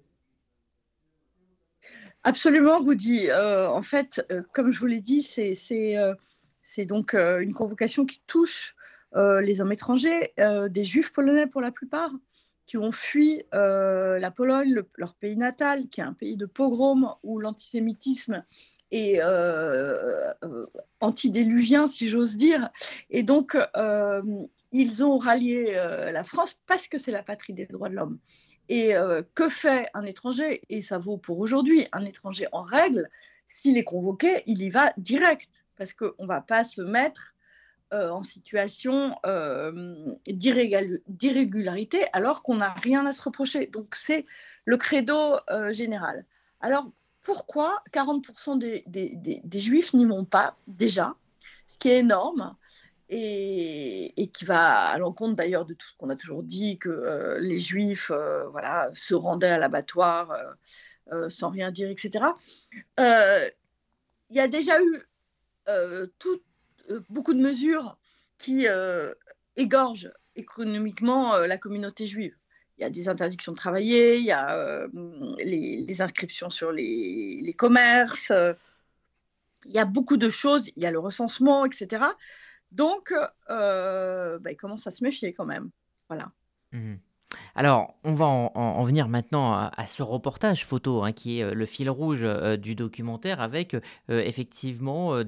Absolument, 2.23 2.79
Rudy. 2.81 3.29
en 3.33 3.83
fait, 3.83 4.25
comme 4.53 4.71
je 4.71 4.79
vous 4.79 4.87
l'ai 4.87 5.01
dit, 5.01 5.23
c'est 5.23 6.85
donc 6.85 7.15
une 7.15 7.53
convocation 7.53 8.07
qui 8.07 8.21
touche 8.27 8.77
les 9.15 9.61
hommes 9.61 9.73
étrangers, 9.73 10.33
des 10.71 10.85
juifs 10.85 11.13
polonais 11.13 11.47
pour 11.47 11.61
la 11.61 11.73
plupart, 11.73 12.13
qui 12.69 12.77
ont 12.77 12.93
fui 12.93 13.43
euh, 13.55 14.19
la 14.19 14.31
Pologne, 14.31 14.83
leur 14.95 15.15
pays 15.15 15.37
natal, 15.37 15.89
qui 15.89 16.01
est 16.01 16.05
un 16.05 16.13
pays 16.13 16.37
de 16.37 16.47
pogrom 16.47 17.15
où 17.25 17.41
l'antisémitisme 17.41 18.45
est 18.91 19.21
euh, 19.21 20.33
euh, 20.45 20.67
antidéluvien, 21.01 21.89
si 21.89 22.09
j'ose 22.09 22.37
dire. 22.37 22.69
Et 23.11 23.23
donc, 23.23 23.57
ils 24.71 25.03
ont 25.05 25.19
rallié 25.19 25.73
la 25.73 26.25
France 26.25 26.61
parce 26.67 26.87
que 26.87 26.99
c'est 26.99 27.11
la 27.11 27.23
patrie 27.23 27.55
des 27.55 27.67
droits 27.67 27.89
de 27.89 27.95
l'homme. 27.95 28.19
Et 28.69 28.93
que 29.35 29.49
fait 29.49 29.89
un 29.95 30.05
étranger 30.05 30.61
Et 30.69 30.83
ça 30.83 30.99
vaut 30.99 31.17
pour 31.17 31.41
aujourd'hui. 31.41 31.89
Un 31.93 32.05
étranger 32.05 32.47
en 32.53 32.63
règle, 32.63 33.09
s'il 33.49 33.79
est 33.79 33.85
convoqué, 33.85 34.43
il 34.45 34.63
y 34.63 34.69
va 34.69 34.93
direct, 34.99 35.65
parce 35.77 35.95
qu'on 35.95 36.13
ne 36.19 36.27
va 36.27 36.43
pas 36.43 36.65
se 36.65 36.83
mettre 36.83 37.35
euh, 37.95 38.11
en 38.11 38.23
situation 38.23 39.17
euh, 39.25 40.15
d'irrégularité 40.27 42.05
alors 42.13 42.43
qu'on 42.43 42.57
n'a 42.57 42.75
rien 42.75 43.07
à 43.07 43.15
se 43.15 43.23
reprocher. 43.23 43.67
Donc 43.69 43.95
c'est 43.95 44.27
le 44.67 44.77
credo 44.77 45.39
euh, 45.49 45.73
général. 45.73 46.27
Alors 46.61 46.93
pourquoi 47.23 47.83
40% 47.95 48.59
des, 48.59 49.59
juifs 49.59 49.95
n'y 49.95 50.05
vont 50.05 50.27
pas 50.27 50.59
déjà, 50.67 51.15
ce 51.67 51.79
qui 51.79 51.89
est 51.89 52.01
énorme 52.01 52.59
et, 53.09 54.31
qui 54.35 54.45
va 54.45 54.89
à 54.89 54.99
l'encontre 54.99 55.37
d'ailleurs 55.37 55.65
de 55.65 55.73
tout 55.73 55.89
ce 55.89 55.97
qu'on 55.97 56.11
a 56.11 56.17
toujours 56.17 56.43
dit, 56.43 56.77
que 56.77 57.39
les 57.41 57.59
juifs 57.59 58.13
voilà, 58.51 58.91
se 58.93 59.15
rendaient 59.15 59.49
à 59.49 59.59
l'abattoir 59.59 60.37
sans 61.31 61.49
rien 61.49 61.71
dire, 61.71 61.89
etc. 61.89 62.27
Il 62.99 64.37
y 64.37 64.41
a 64.41 64.49
déjà 64.49 64.79
eu 64.79 65.03
tout, 66.19 66.43
beaucoup 67.09 67.35
de 67.35 67.41
mesures 67.41 67.99
qui 68.39 68.67
euh, 68.69 69.13
égorgent 69.57 70.13
économiquement 70.37 71.35
euh, 71.35 71.47
la 71.47 71.59
communauté 71.59 72.07
juive. 72.07 72.35
Il 72.79 72.83
y 72.83 72.85
a 72.85 72.91
des 72.91 73.09
interdictions 73.09 73.53
de 73.53 73.57
travailler, 73.57 74.19
il 74.19 74.25
y 74.25 74.31
a 74.31 74.87
les, 75.39 76.01
inscriptions 76.01 76.49
sur 76.49 76.71
les, 76.71 77.55
commerces, 77.59 78.33
il 79.65 79.73
y 79.73 79.81
a 79.81 79.85
beaucoup 79.85 80.17
de 80.17 80.31
choses, 80.31 80.71
il 80.77 80.85
y 80.85 80.87
a 80.87 80.93
le 80.93 81.01
recensement, 81.01 81.67
etc. 81.67 82.05
Donc, 82.71 83.13
bah, 83.49 84.39
il 84.49 84.57
commence 84.57 84.87
à 84.87 84.93
se 84.93 85.03
méfier 85.03 85.33
quand 85.33 85.45
même. 85.45 85.71
Voilà. 86.09 86.31
Mmh 86.71 86.95
Alors, 87.55 87.95
on 88.05 88.15
va 88.15 88.27
en, 88.27 88.85
venir 88.85 89.09
maintenant 89.09 89.53
à, 89.53 89.87
ce 89.87 90.03
reportage 90.03 90.65
photo, 90.65 91.03
hein, 91.03 91.13
qui 91.13 91.41
est 91.41 91.43
euh, 91.43 91.55
le 91.55 91.67
fil 91.67 91.91
rouge 91.91 92.21
euh, 92.23 92.57
du 92.57 92.75
documentaire, 92.75 93.41
avec 93.41 93.75
euh, 93.75 93.81
effectivement 94.09 95.19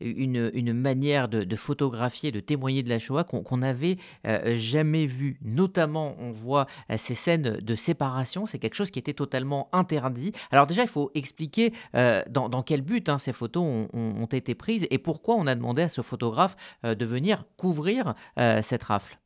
une, 0.00 0.72
manière 0.72 1.28
de, 1.28 1.56
photographier, 1.56 2.32
de 2.32 2.40
témoigner 2.40 2.82
de 2.82 2.88
la 2.88 2.98
Shoah 2.98 3.24
qu'on 3.24 3.56
n'avait 3.58 3.98
jamais 4.24 5.06
vue. 5.06 5.38
Notamment, 5.42 6.16
on 6.18 6.32
voit 6.32 6.66
ces 6.96 7.14
scènes 7.14 7.58
de 7.60 7.74
séparation, 7.74 8.46
c'est 8.46 8.58
quelque 8.58 8.74
chose 8.74 8.90
qui 8.90 8.98
était 8.98 9.14
totalement 9.14 9.68
interdit. 9.72 10.32
Alors 10.50 10.66
déjà, 10.66 10.82
il 10.82 10.88
faut 10.88 11.10
expliquer 11.14 11.72
dans, 11.94 12.62
quel 12.64 12.82
but 12.82 13.08
hein, 13.08 13.18
ces 13.18 13.32
photos 13.32 13.88
ont, 13.92 14.28
été 14.32 14.54
prises 14.54 14.86
et 14.90 14.98
pourquoi 14.98 15.36
on 15.36 15.46
a 15.46 15.54
demandé 15.54 15.82
à 15.82 15.88
ce 15.88 16.02
photographe 16.02 16.56
de 16.82 17.06
venir 17.06 17.44
couvrir 17.56 18.14
cette 18.36 18.82
rafle. 18.82 19.18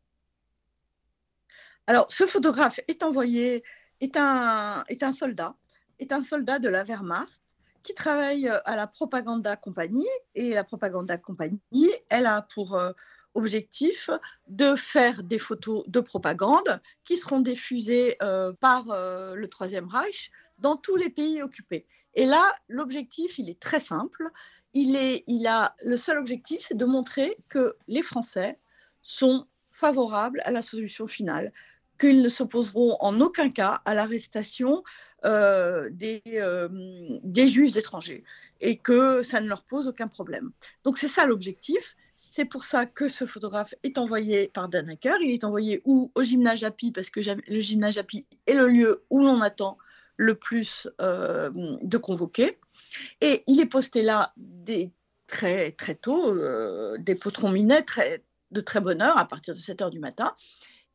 Alors, 1.91 2.07
ce 2.09 2.25
photographe 2.25 2.79
est 2.87 3.03
envoyé, 3.03 3.65
est 4.01 4.17
un, 4.17 4.85
soldat, 5.13 5.57
est 5.99 6.13
un 6.13 6.23
soldat 6.23 6.61
de 6.61 6.69
la 6.69 6.85
Wehrmacht 6.85 7.43
qui 7.83 7.95
travaille 7.95 8.49
euh, 8.49 8.61
à 8.65 8.77
la 8.77 8.87
Propaganda 8.87 9.57
Compagnie. 9.57 10.07
Et 10.37 10.55
la 10.55 10.63
Propaganda 10.63 11.19
Compagnie, 11.19 11.91
elle 12.09 12.27
a 12.27 12.43
pour 12.43 12.77
euh, 12.77 12.93
objectif 13.35 14.09
de 14.47 14.77
faire 14.77 15.25
des 15.25 15.41
photos 15.41 15.83
de 15.89 15.99
propagande 15.99 16.81
qui 17.05 17.17
seront 17.17 17.41
diffusées 17.41 18.17
euh, 18.23 18.53
par 18.61 18.85
le 18.87 19.47
Troisième 19.49 19.89
Reich 19.89 20.31
dans 20.59 20.77
tous 20.77 20.95
les 20.95 21.11
pays 21.11 21.43
occupés. 21.43 21.89
Et 22.15 22.25
là, 22.25 22.55
l'objectif, 22.69 23.37
il 23.41 23.51
est 23.51 23.59
très 23.59 23.81
simple. 23.81 24.31
Il, 24.75 24.97
il 25.27 25.47
a, 25.49 25.75
le 25.85 25.97
seul 25.97 26.19
objectif, 26.19 26.61
c'est 26.61 26.77
de 26.77 26.85
montrer 26.85 27.37
que 27.49 27.75
les 27.89 28.03
Français 28.03 28.61
sont 29.03 29.49
favorables 29.73 30.43
à 30.45 30.51
la 30.51 30.63
solution 30.63 31.07
finale, 31.07 31.53
qu'ils 32.01 32.23
ne 32.23 32.29
s'opposeront 32.29 32.97
en 33.01 33.21
aucun 33.21 33.51
cas 33.51 33.83
à 33.85 33.95
l'arrestation 33.95 34.83
euh, 35.25 35.91
des, 35.93 36.23
euh, 36.29 36.69
des 37.23 37.47
juifs 37.47 37.77
étrangers 37.77 38.25
et 38.61 38.79
que 38.79 39.23
ça 39.23 39.41
ne 39.41 39.49
leur 39.49 39.63
pose 39.65 39.87
aucun 39.87 40.09
problème. 40.09 40.51
Donc 40.83 40.97
c'est 40.97 41.09
ça 41.09 41.27
l'objectif. 41.27 41.97
C'est 42.17 42.47
pour 42.47 42.65
ça 42.65 42.87
que 42.87 43.09
ce 43.09 43.27
photographe 43.27 43.75
est 43.83 43.99
envoyé 43.99 44.49
par 44.49 44.69
Danaker. 44.69 45.19
Il 45.21 45.31
est 45.31 45.45
envoyé 45.45 45.83
où? 45.85 46.11
Au 46.15 46.23
gymnase 46.23 46.65
Api, 46.65 46.91
parce 46.91 47.11
que 47.11 47.21
le 47.21 47.61
gymnase 47.61 47.99
Api 47.99 48.27
est 48.47 48.55
le 48.55 48.69
lieu 48.69 49.05
où 49.11 49.21
l'on 49.21 49.41
attend 49.41 49.79
le 50.17 50.35
plus 50.35 50.89
euh, 51.01 51.51
de 51.83 51.99
convoqués. 51.99 52.59
Et 53.21 53.43
il 53.47 53.61
est 53.61 53.67
posté 53.67 54.03
là 54.03 54.35
très, 55.27 55.73
très 55.73 55.95
tôt, 55.95 56.37
des 56.99 57.15
potrons 57.15 57.51
minets 57.51 57.85
de 58.51 58.61
très 58.61 58.81
bonne 58.81 59.01
heure, 59.01 59.17
à 59.17 59.27
partir 59.27 59.55
de 59.55 59.59
7 59.59 59.81
heures 59.83 59.91
du 59.91 60.01
matin 60.01 60.35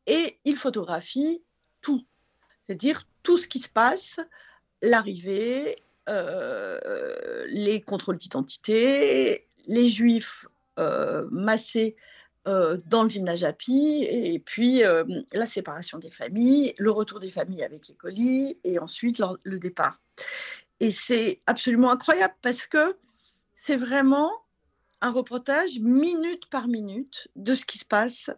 et 0.06 0.38
il 0.44 0.56
photographie 0.56 1.42
tout, 1.80 2.04
c'est-à-dire 2.60 3.04
tout 3.22 3.36
ce 3.36 3.48
qui 3.48 3.58
se 3.58 3.68
passe, 3.68 4.20
l'arrivée, 4.82 5.76
euh, 6.08 7.44
les 7.48 7.80
contrôles 7.80 8.18
d'identité, 8.18 9.48
les 9.66 9.88
juifs 9.88 10.46
euh, 10.78 11.26
massés 11.32 11.96
euh, 12.46 12.78
dans 12.86 13.02
le 13.02 13.08
gymnase 13.08 13.42
Api, 13.42 14.06
et 14.08 14.38
puis 14.38 14.82
la 15.32 15.46
séparation 15.46 15.98
des 15.98 16.10
familles, 16.10 16.74
le 16.78 16.90
retour 16.90 17.18
des 17.18 17.30
familles 17.30 17.64
avec 17.64 17.88
les 17.88 17.94
colis, 17.94 18.58
et 18.62 18.78
ensuite 18.78 19.20
le 19.42 19.58
départ. 19.58 20.00
Et 20.78 20.92
c'est 20.92 21.40
absolument 21.46 21.90
incroyable 21.90 22.34
parce 22.42 22.66
que 22.66 22.96
c'est 23.54 23.76
vraiment 23.76 24.30
un 25.00 25.10
reportage 25.10 25.80
minute 25.80 26.48
par 26.50 26.68
minute 26.68 27.28
de 27.34 27.54
ce 27.54 27.64
qui 27.64 27.78
se 27.78 27.84
passe 27.84 28.30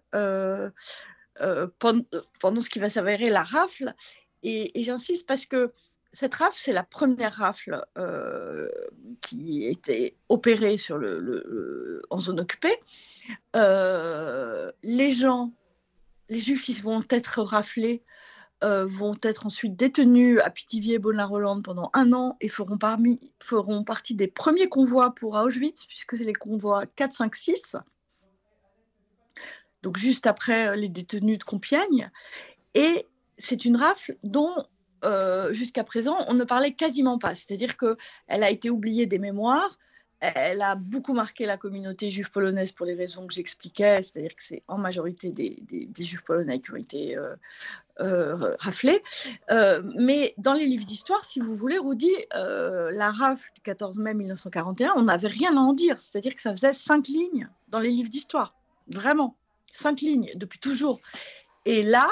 pendant, 1.78 2.60
ce 2.60 2.70
qui 2.70 2.78
va 2.78 2.90
s'avérer 2.90 3.30
la 3.30 3.42
rafle. 3.42 3.94
Et, 4.42 4.82
j'insiste 4.82 5.26
parce 5.26 5.46
que 5.46 5.72
cette 6.12 6.34
rafle, 6.34 6.56
c'est 6.58 6.72
la 6.72 6.84
première 6.84 7.34
rafle 7.34 7.84
euh, 7.98 8.68
qui 9.20 9.66
était 9.66 10.16
opérée 10.28 10.76
sur 10.76 10.96
le, 10.98 12.02
en 12.10 12.18
zone 12.18 12.40
occupée. 12.40 12.76
Euh, 13.56 14.72
les 14.82 15.12
gens, 15.12 15.52
les 16.28 16.40
juifs 16.40 16.64
qui 16.64 16.74
vont 16.74 17.04
être 17.10 17.42
raflés, 17.42 18.02
vont 18.60 19.16
être 19.22 19.46
ensuite 19.46 19.76
détenus 19.76 20.40
à 20.42 20.50
Pithiviers, 20.50 20.98
Bonin-Rolande 20.98 21.62
pendant 21.62 21.90
un 21.94 22.12
an 22.12 22.36
et 22.40 22.48
feront, 22.48 22.76
parmi, 22.76 23.20
feront 23.40 23.84
partie 23.84 24.16
des 24.16 24.26
premiers 24.26 24.68
convois 24.68 25.14
pour 25.14 25.34
Auschwitz, 25.34 25.86
puisque 25.86 26.16
c'est 26.16 26.24
les 26.24 26.32
convois 26.32 26.84
4, 26.86 27.12
5, 27.12 27.36
6 27.36 27.76
donc 29.82 29.96
juste 29.96 30.26
après 30.26 30.68
euh, 30.68 30.76
les 30.76 30.88
détenus 30.88 31.38
de 31.38 31.44
Compiègne. 31.44 32.10
Et 32.74 33.06
c'est 33.38 33.64
une 33.64 33.76
rafle 33.76 34.16
dont 34.22 34.54
euh, 35.04 35.52
jusqu'à 35.52 35.84
présent 35.84 36.16
on 36.28 36.34
ne 36.34 36.44
parlait 36.44 36.72
quasiment 36.72 37.18
pas. 37.18 37.34
C'est-à-dire 37.34 37.76
qu'elle 37.76 38.42
a 38.42 38.50
été 38.50 38.70
oubliée 38.70 39.06
des 39.06 39.18
mémoires. 39.18 39.78
Elle 40.20 40.62
a 40.62 40.74
beaucoup 40.74 41.14
marqué 41.14 41.46
la 41.46 41.56
communauté 41.56 42.10
juive 42.10 42.32
polonaise 42.32 42.72
pour 42.72 42.84
les 42.84 42.94
raisons 42.94 43.24
que 43.28 43.32
j'expliquais, 43.32 44.02
c'est-à-dire 44.02 44.34
que 44.34 44.42
c'est 44.42 44.64
en 44.66 44.76
majorité 44.76 45.30
des, 45.30 45.88
juifs 45.96 46.24
polonais 46.24 46.58
qui 46.58 46.72
ont 46.72 46.76
été 46.76 47.16
euh, 48.00 48.56
raflés. 48.58 49.00
mais 49.94 50.34
dans 50.36 50.54
les 50.54 50.66
livres 50.66 50.86
d'histoire, 50.86 51.24
si 51.24 51.38
vous 51.38 51.54
voulez, 51.54 51.78
Rudy, 51.78 52.10
la 52.32 53.12
rafle 53.12 53.48
du 53.54 53.60
14 53.60 54.00
mai 54.00 54.12
1941, 54.14 54.94
on 54.96 55.04
n'avait 55.04 55.28
rien 55.28 55.56
à 55.56 55.60
en 55.60 55.72
dire. 55.72 56.00
C'est-à-dire 56.00 56.34
que 56.34 56.42
ça 56.42 56.50
faisait 56.50 56.72
cinq 56.72 57.06
lignes 57.06 57.48
dans 57.68 57.78
les 57.78 57.90
livres 57.90 58.10
d'histoire. 58.10 58.56
Vraiment 58.88 59.36
cinq 59.78 60.00
lignes 60.00 60.30
depuis 60.34 60.58
toujours. 60.58 61.00
Et 61.64 61.82
là, 61.82 62.10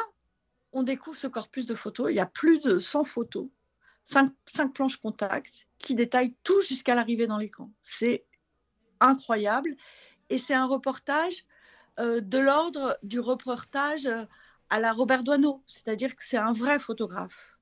on 0.73 0.83
découvre 0.83 1.17
ce 1.17 1.27
corpus 1.27 1.67
de 1.67 1.75
photos. 1.75 2.11
Il 2.11 2.17
y 2.17 2.21
a 2.21 2.27
plus 2.27 2.61
de 2.61 2.79
100 2.79 3.05
photos, 3.05 3.49
cinq, 4.05 4.33
planches 4.75 4.99
contact 4.99 5.67
qui 5.79 5.95
détaillent 5.95 6.37
tout 6.45 6.61
jusqu'à 6.63 6.95
l'arrivée 6.95 7.27
dans 7.27 7.39
les 7.39 7.51
camps. 7.51 7.73
C'est 7.83 8.25
incroyable. 9.01 9.75
Et 10.29 10.39
c'est 10.39 10.55
un 10.55 10.67
reportage 10.67 11.45
euh, 11.99 12.21
de 12.21 12.39
l'ordre 12.39 12.99
du 13.03 13.21
reportage 13.21 14.09
à 14.69 14.81
la 14.81 14.93
Robert 14.93 15.23
Doisneau, 15.23 15.63
c'est-à-dire 15.67 16.17
que 16.17 16.25
c'est 16.25 16.37
un 16.37 16.53
vrai 16.53 16.79
photographe. 16.79 17.57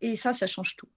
Et 0.00 0.16
ça, 0.16 0.34
ça 0.34 0.46
change 0.46 0.76
tout. 0.76 0.88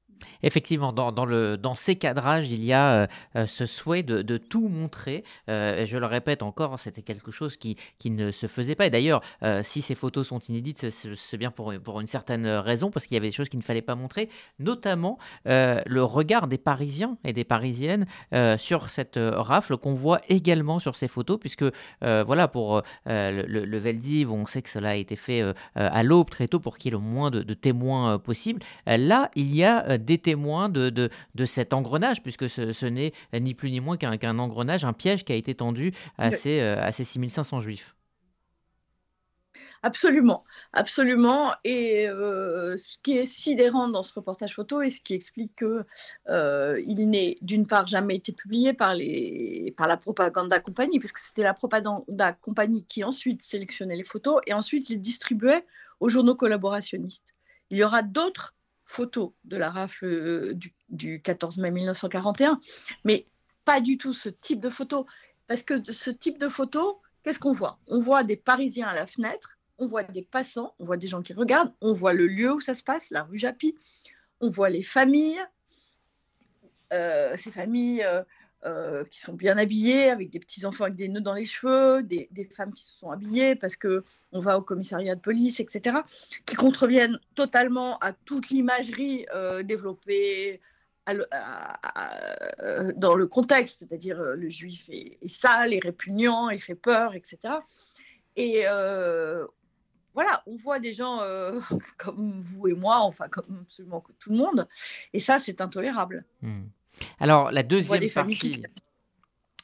Effectivement, 0.43 0.93
dans, 0.93 1.25
le, 1.25 1.57
dans 1.57 1.73
ces 1.73 1.95
cadrages, 1.95 2.49
il 2.49 2.63
y 2.63 2.73
a 2.73 2.91
euh, 2.91 3.07
euh, 3.35 3.45
ce 3.45 3.65
souhait 3.65 4.03
de, 4.03 4.37
tout 4.37 4.67
montrer. 4.67 5.23
Euh, 5.49 5.85
je 5.85 5.97
le 5.97 6.05
répète 6.05 6.43
encore, 6.43 6.79
c'était 6.79 7.01
quelque 7.01 7.31
chose 7.31 7.57
qui, 7.57 7.77
qui, 7.97 8.09
ne 8.09 8.31
se 8.31 8.47
faisait 8.47 8.75
pas. 8.75 8.85
Et 8.85 8.89
d'ailleurs, 8.89 9.21
si 9.61 9.81
ces 9.81 9.95
photos 9.95 10.27
sont 10.27 10.39
inédites, 10.39 10.89
c'est 10.89 11.37
bien 11.37 11.51
pour, 11.51 11.73
pour 11.83 11.99
une 11.99 12.07
certaine 12.07 12.47
raison, 12.47 12.89
parce 12.89 13.05
qu'il 13.05 13.15
y 13.15 13.17
avait 13.17 13.27
des 13.27 13.35
choses 13.35 13.49
qu'il 13.49 13.59
ne 13.59 13.63
fallait 13.63 13.81
pas 13.81 13.95
montrer, 13.95 14.29
notamment 14.59 15.17
le 15.45 16.01
regard 16.01 16.47
des 16.47 16.57
Parisiens 16.57 17.17
et 17.23 17.33
des 17.33 17.43
Parisiennes 17.43 18.05
sur 18.57 18.89
cette 18.89 19.19
rafle 19.19 19.77
qu'on 19.77 19.93
voit 19.93 20.21
également 20.29 20.79
sur 20.79 20.95
ces 20.95 21.07
photos, 21.07 21.39
puisque 21.39 21.65
voilà, 22.01 22.47
pour 22.47 22.81
le, 23.05 23.43
le, 23.43 23.77
Veldiv, 23.77 24.31
on 24.31 24.45
sait 24.45 24.61
que 24.61 24.69
cela 24.69 24.89
a 24.89 24.95
été 24.95 25.15
fait 25.15 25.43
à 25.75 26.03
l'aube 26.03 26.29
très 26.29 26.47
tôt 26.47 26.59
pour 26.59 26.77
qu'il 26.77 26.91
y 26.91 26.95
ait 26.95 26.97
le 26.97 27.03
moins 27.03 27.31
de, 27.31 27.43
de 27.43 27.53
témoins 27.53 28.17
possible. 28.19 28.61
là, 28.85 29.29
il 29.35 29.53
y 29.55 29.63
a 29.63 29.97
des 29.97 30.08
témoins 30.17 30.69
de, 30.69 30.89
de, 30.89 31.45
cet 31.45 31.73
engrenage, 31.73 32.21
puisque 32.21 32.49
ce, 32.49 32.85
n'est 32.85 33.13
ni 33.33 33.53
plus 33.53 33.71
ni 33.71 33.79
moins 33.79 33.97
qu'un 33.97 34.39
engrenage, 34.39 34.85
un 34.85 34.93
piège 34.93 35.23
qui 35.23 35.33
a 35.33 35.35
été 35.35 35.55
tendu 35.55 35.93
à 36.17 36.31
ces, 36.31 36.59
euh, 36.59 36.81
à 36.81 36.91
ces 36.91 37.03
6500 37.03 37.61
juifs. 37.61 37.95
Absolument, 39.81 40.43
absolument. 40.73 41.53
Et 41.63 42.09
euh, 42.09 42.75
ce 42.75 42.97
qui 43.01 43.17
est 43.17 43.25
sidérant 43.25 43.87
dans 43.87 44.03
ce 44.03 44.13
reportage 44.13 44.53
photo 44.53 44.81
et 44.81 44.89
ce 44.89 44.99
qui 44.99 45.13
explique 45.13 45.55
qu'il 45.55 45.85
euh, 46.27 46.81
n'est 46.85 47.37
d'une 47.41 47.65
part 47.65 47.87
jamais 47.87 48.17
été 48.17 48.33
publié 48.33 48.73
par, 48.73 48.93
les, 48.93 49.73
par 49.77 49.87
la 49.87 49.95
Propaganda 49.95 50.59
Compagnie, 50.59 50.99
puisque 50.99 51.19
c'était 51.19 51.43
la 51.43 51.53
Propaganda 51.53 52.33
Compagnie 52.33 52.83
qui 52.85 53.05
ensuite 53.05 53.41
sélectionnait 53.41 53.95
les 53.95 54.03
photos 54.03 54.41
et 54.47 54.53
ensuite 54.53 54.89
les 54.89 54.97
distribuait 54.97 55.65
aux 56.01 56.09
journaux 56.09 56.35
collaborationnistes. 56.35 57.33
Il 57.69 57.77
y 57.77 57.83
aura 57.83 58.01
d'autres 58.01 58.55
photo 58.89 59.35
de 59.43 59.55
la 59.55 59.69
rafle 59.69 60.05
euh, 60.05 60.57
du, 60.89 61.21
14 61.21 61.59
mai 61.59 61.69
1941, 61.69 62.59
mais 63.03 63.27
pas 63.63 63.81
du 63.81 63.99
tout 63.99 64.13
ce 64.13 64.29
type 64.29 64.59
de 64.59 64.71
photo. 64.71 65.05
Parce 65.47 65.61
que 65.61 65.91
ce 65.91 66.09
type 66.09 66.39
de 66.39 66.49
photo, 66.49 66.99
qu'est-ce 67.23 67.39
qu'on 67.39 67.53
voit? 67.53 67.79
On 67.87 67.99
voit 67.99 68.23
des 68.23 68.35
Parisiens 68.35 68.87
à 68.87 68.95
la 68.95 69.05
fenêtre, 69.05 69.57
on 69.77 69.87
voit 69.87 70.03
des 70.03 70.23
passants, 70.23 70.73
on 70.79 70.85
voit 70.85 70.97
des 70.97 71.07
gens 71.07 71.21
qui 71.21 71.33
regardent, 71.33 71.71
on 71.81 71.93
voit 71.93 72.13
le 72.13 72.25
lieu 72.25 72.51
où 72.51 72.59
ça 72.59 72.73
se 72.73 72.83
passe, 72.83 73.11
la 73.11 73.23
rue 73.23 73.37
Japy, 73.37 73.75
on 74.41 74.49
voit 74.49 74.71
les 74.71 74.83
familles, 74.83 75.39
euh, 76.91 77.37
ces 77.37 77.51
familles 77.51 78.03
euh, 78.03 78.23
euh, 78.65 79.05
qui 79.05 79.21
sont 79.21 79.31
bien 79.31 79.57
habillés, 79.57 80.09
avec 80.09 80.31
des 80.31 80.39
petits 80.39 80.65
enfants 80.65 80.83
avec 80.83 80.97
des 80.97 81.07
nœuds 81.07 81.21
dans 81.21 81.33
les 81.33 81.45
cheveux, 81.45 82.03
des, 82.03 82.27
femmes 82.51 82.73
qui 82.73 82.83
se 82.83 82.91
sont 82.91 83.09
habillées 83.09 83.55
parce 83.55 83.77
que 83.77 84.03
on 84.33 84.41
va 84.41 84.57
au 84.57 84.61
commissariat 84.61 85.15
de 85.15 85.21
police, 85.21 85.61
etc., 85.61 85.99
qui 86.45 86.57
contreviennent 86.57 87.17
totalement 87.35 87.97
à 87.99 88.11
toute 88.11 88.49
l'imagerie 88.49 89.25
euh, 89.33 89.63
développée 89.63 90.59
dans 92.97 93.15
le 93.15 93.27
contexte, 93.27 93.79
c'est-à-dire 93.79 94.19
euh, 94.19 94.35
le 94.35 94.49
juif 94.49 94.89
est, 94.89 95.25
sale, 95.25 95.73
est 95.73 95.81
répugnant, 95.81 96.49
il 96.49 96.59
fait 96.59 96.75
peur, 96.75 97.15
etc. 97.15 97.53
Et 98.35 98.63
voilà, 100.13 100.43
on 100.47 100.57
voit 100.57 100.79
des 100.79 100.91
gens 100.91 101.21
comme 101.97 102.41
vous 102.41 102.67
et 102.67 102.73
moi, 102.73 102.99
enfin 102.99 103.29
comme 103.29 103.59
absolument 103.61 104.03
tout 104.19 104.31
le 104.31 104.35
monde, 104.35 104.67
et 105.13 105.21
ça, 105.21 105.39
c'est 105.39 105.61
intolérable. 105.61 106.25
Hmm. 106.41 106.65
Alors, 107.19 107.51
la 107.51 107.63
deuxième 107.63 108.09
partie 108.09 108.63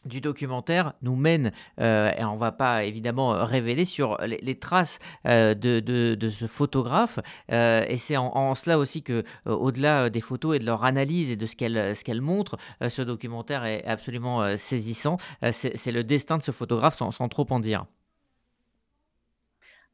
du 0.05 0.21
documentaire 0.21 0.93
nous 1.01 1.15
mène, 1.15 1.51
euh, 1.79 2.11
et 2.17 2.23
on 2.23 2.35
va 2.35 2.51
pas 2.51 2.83
évidemment 2.83 3.33
euh, 3.33 3.43
révéler 3.43 3.85
sur 3.85 4.17
les, 4.21 4.55
traces 4.55 4.99
euh, 5.25 5.53
de, 5.53 5.79
de, 5.79 6.29
ce 6.29 6.47
photographe, 6.47 7.19
et 7.49 7.97
c'est 7.97 8.17
en, 8.17 8.55
cela 8.55 8.77
aussi 8.77 9.03
que, 9.03 9.23
au-delà 9.45 10.09
des 10.09 10.21
photos 10.21 10.55
et 10.55 10.59
de 10.59 10.65
leur 10.65 10.83
analyse 10.83 11.31
et 11.31 11.35
de 11.35 11.45
ce 11.45 11.55
qu'elles 11.55 11.95
ce 11.95 12.03
qu'elle 12.03 12.21
montrent, 12.21 12.57
ce 12.87 13.01
documentaire 13.01 13.65
est 13.65 13.83
absolument 13.85 14.55
saisissant. 14.57 15.17
c'est 15.51 15.91
le 15.91 16.03
destin 16.03 16.37
de 16.37 16.43
ce 16.43 16.51
photographe 16.51 16.97
sans, 16.97 17.11
sans, 17.11 17.27
trop 17.29 17.47
en 17.49 17.59
dire. 17.59 17.85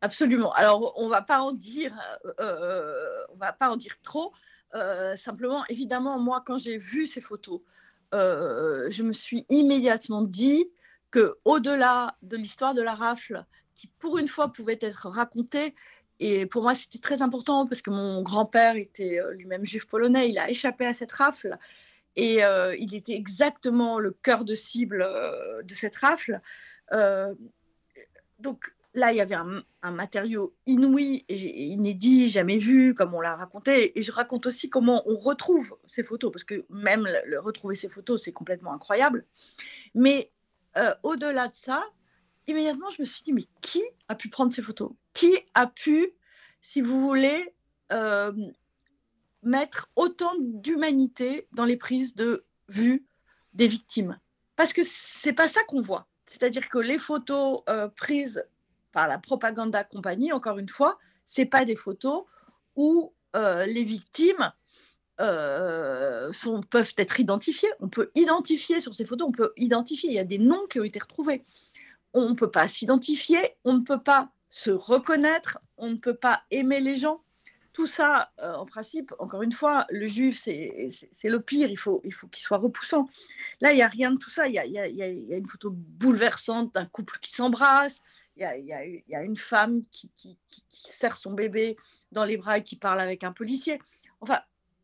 Absolument. 0.01 0.51
Alors, 0.53 0.93
on 0.97 1.07
va 1.07 1.21
pas 1.21 1.41
en 1.41 1.51
dire, 1.51 1.93
on 2.39 3.37
va 3.37 3.53
pas 3.53 3.69
en 3.69 3.77
dire 3.77 3.95
trop. 4.01 4.33
Simplement, 5.15 5.63
évidemment, 5.69 6.19
moi, 6.19 6.43
quand 6.45 6.57
j'ai 6.57 6.77
vu 6.77 7.05
ces 7.05 7.21
photos, 7.21 7.61
euh, 8.13 8.89
je 8.89 9.03
me 9.03 9.13
suis 9.13 9.45
immédiatement 9.49 10.21
dit 10.21 10.65
que 11.11 11.35
au-delà 11.45 12.17
de 12.21 12.37
l'histoire 12.37 12.73
de 12.73 12.81
la 12.81 12.95
rafle, 12.95 13.45
qui 13.75 13.87
pour 13.99 14.17
une 14.17 14.27
fois 14.27 14.51
pouvait 14.51 14.79
être 14.81 15.09
racontée, 15.09 15.75
et 16.19 16.45
pour 16.45 16.63
moi 16.63 16.75
c'était 16.75 16.99
très 16.99 17.21
important 17.21 17.65
parce 17.65 17.81
que 17.81 17.89
mon 17.89 18.21
grand-père 18.21 18.75
était 18.75 19.19
euh, 19.19 19.33
lui-même 19.33 19.65
juif 19.65 19.87
polonais, 19.87 20.29
il 20.29 20.37
a 20.37 20.49
échappé 20.49 20.85
à 20.85 20.93
cette 20.93 21.11
rafle 21.11 21.57
et 22.15 22.43
euh, 22.43 22.75
il 22.77 22.93
était 22.93 23.13
exactement 23.13 23.97
le 23.97 24.11
cœur 24.11 24.43
de 24.45 24.55
cible 24.55 25.07
de 25.63 25.75
cette 25.75 25.95
rafle. 25.95 26.41
donc 28.39 28.73
là, 28.93 29.11
il 29.11 29.17
y 29.17 29.21
avait 29.21 29.35
un, 29.35 29.63
matériau 29.91 30.53
inouï 30.65 31.25
et 31.29 31.65
inédit, 31.65 32.27
jamais 32.27 32.57
vu, 32.57 32.93
comme 32.93 33.13
on 33.13 33.21
l'a 33.21 33.35
raconté. 33.35 33.97
Et 33.97 34.01
je 34.01 34.11
raconte 34.11 34.45
aussi 34.45 34.69
comment 34.69 35.03
on 35.09 35.17
retrouve 35.17 35.77
ces 35.87 36.03
photos, 36.03 36.31
parce 36.31 36.43
que 36.43 36.65
même 36.69 37.07
retrouver 37.39 37.75
ces 37.75 37.89
photos, 37.89 38.21
c'est 38.23 38.31
complètement 38.31 38.73
incroyable. 38.73 39.25
Mais 39.95 40.31
euh, 40.77 40.93
au-delà 41.03 41.47
de 41.47 41.55
ça, 41.55 41.83
immédiatement, 42.47 42.89
je 42.89 43.01
me 43.01 43.05
suis 43.05 43.23
dit, 43.23 43.33
mais 43.33 43.45
qui 43.61 43.81
a 44.07 44.15
pu 44.15 44.29
prendre 44.29 44.53
ces 44.53 44.61
photos? 44.61 44.91
Qui 45.13 45.37
a 45.53 45.67
pu, 45.67 46.11
si 46.61 46.81
vous 46.81 46.99
voulez, 47.01 47.53
euh, 47.91 48.33
mettre 49.43 49.89
autant 49.95 50.33
d'humanité 50.39 51.47
dans 51.53 51.65
les 51.65 51.77
prises 51.77 52.15
de 52.15 52.45
vue 52.67 53.05
des 53.53 53.67
victimes? 53.67 54.19
Parce 54.55 54.73
que 54.73 54.81
c'est 54.83 55.33
pas 55.33 55.47
ça 55.47 55.63
qu'on 55.63 55.81
voit. 55.81 56.07
C'est-à-dire 56.25 56.69
que 56.69 56.77
les 56.77 56.97
photos 56.97 57.61
euh, 57.67 57.89
prises 57.89 58.43
par 58.91 59.07
la 59.07 59.17
propaganda 59.17 59.83
compagnie, 59.83 60.31
encore 60.31 60.57
une 60.57 60.69
fois, 60.69 60.97
c'est 61.25 61.45
pas 61.45 61.65
des 61.65 61.75
photos 61.75 62.23
où 62.75 63.13
euh, 63.35 63.65
les 63.65 63.83
victimes 63.83 64.51
euh, 65.19 66.31
peuvent 66.69 66.93
être 66.97 67.19
identifiées. 67.19 67.71
On 67.79 67.89
peut 67.89 68.11
identifier 68.15 68.79
sur 68.79 68.93
ces 68.93 69.05
photos, 69.05 69.27
on 69.27 69.31
peut 69.31 69.53
identifier, 69.57 70.09
il 70.09 70.15
y 70.15 70.19
a 70.19 70.25
des 70.25 70.37
noms 70.37 70.65
qui 70.67 70.79
ont 70.79 70.83
été 70.83 70.99
retrouvés. 70.99 71.45
On 72.13 72.29
ne 72.29 72.33
peut 72.33 72.51
pas 72.51 72.67
s'identifier, 72.67 73.55
on 73.63 73.73
ne 73.73 73.81
peut 73.81 74.01
pas 74.01 74.31
se 74.49 74.71
reconnaître, 74.71 75.59
on 75.77 75.89
ne 75.89 75.95
peut 75.95 76.15
pas 76.15 76.43
aimer 76.51 76.79
les 76.79 76.97
gens. 76.97 77.21
Tout 77.73 77.87
ça, 77.87 78.31
euh, 78.39 78.53
en 78.55 78.65
principe, 78.65 79.13
encore 79.17 79.43
une 79.43 79.53
fois, 79.53 79.85
le 79.89 80.05
juif, 80.07 80.41
c'est 80.43 81.29
le 81.29 81.39
pire, 81.39 81.69
il 81.69 81.77
faut 81.77 82.01
qu'il 82.01 82.43
soit 82.43 82.57
repoussant. 82.57 83.07
Là, 83.61 83.71
il 83.71 83.77
n'y 83.77 83.81
a 83.81 83.87
rien 83.87 84.11
de 84.11 84.17
tout 84.17 84.29
ça. 84.29 84.47
Il 84.47 84.53
y 84.53 84.59
a, 84.59 85.07
une 85.07 85.47
photo 85.47 85.69
bouleversante 85.71 86.73
d'un 86.73 86.85
couple 86.85 87.17
qui 87.21 87.31
s'embrasse, 87.31 88.01
il 88.37 89.03
y 89.07 89.15
a, 89.15 89.23
une 89.23 89.37
femme 89.37 89.83
qui, 89.91 90.11
serre 90.69 91.17
son 91.17 91.33
bébé 91.33 91.77
dans 92.11 92.25
les 92.25 92.37
bras 92.37 92.57
et 92.57 92.63
qui 92.63 92.75
parle 92.75 92.99
avec 92.99 93.23
un 93.23 93.31
policier. 93.31 93.79
Enfin, 94.19 94.39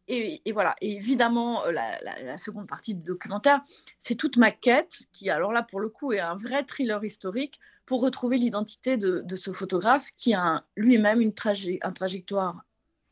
et, 0.10 0.42
voilà. 0.54 0.76
évidemment, 0.80 1.66
euh, 1.66 1.72
la, 1.72 2.38
seconde 2.38 2.68
partie 2.68 2.96
du 2.96 3.04
documentaire, 3.04 3.62
c'est 4.00 4.16
toute 4.16 4.38
ma 4.38 4.52
quête, 4.52 5.00
qui 5.12 5.30
alors 5.30 5.52
là, 5.52 5.64
pour 5.64 5.80
le 5.80 5.90
coup, 5.90 6.14
est 6.14 6.20
un 6.20 6.36
vrai 6.36 6.64
thriller 6.64 7.04
historique 7.04 7.60
pour 7.86 8.02
retrouver 8.02 8.38
l'identité 8.38 8.96
de, 8.98 9.36
ce 9.36 9.52
photographe 9.52 10.08
qui 10.16 10.34
a 10.34 10.64
lui-même 10.76 11.22
une, 11.22 11.34
une 11.34 11.94
trajectoire 11.94 12.64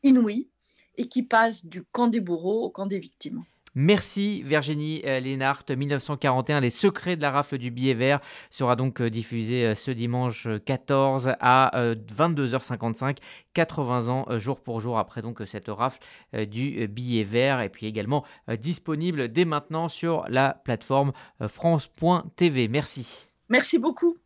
inouïe 0.02 0.48
et 0.96 1.08
qui 1.08 1.22
passe 1.22 1.66
du 1.66 1.84
camp 1.84 2.06
des 2.06 2.20
bourreaux 2.20 2.64
au 2.64 2.70
camp 2.70 2.86
des 2.86 2.98
victimes. 2.98 3.44
Merci 3.78 4.42
Virginie 4.42 5.02
euh, 5.04 5.20
Lénart. 5.20 5.62
1941, 5.68 6.60
Les 6.60 6.70
secrets 6.70 7.14
de 7.14 7.20
la 7.20 7.30
rafle 7.30 7.58
du 7.58 7.70
billet 7.70 7.92
vert 7.92 8.20
sera 8.48 8.74
donc 8.74 9.02
euh, 9.02 9.10
diffusé 9.10 9.66
euh, 9.66 9.74
ce 9.74 9.90
dimanche 9.90 10.48
14 10.64 11.34
à 11.40 11.70
22h55, 11.76 13.18
80 13.52 14.08
ans 14.08 14.38
jour 14.38 14.62
pour 14.62 14.80
jour 14.80 14.98
après 14.98 15.20
donc 15.20 15.42
cette 15.44 15.68
rafle 15.68 15.98
du 16.46 16.88
billet 16.88 17.24
vert 17.24 17.60
et 17.60 17.68
puis 17.68 17.86
également 17.86 18.24
disponible 18.58 19.28
dès 19.28 19.44
maintenant 19.44 19.88
sur 19.88 20.24
la 20.28 20.54
plateforme 20.64 21.12
France.tv. 21.46 22.68
Merci. 22.68 23.28
Merci 23.50 23.78
beaucoup. 23.78 24.16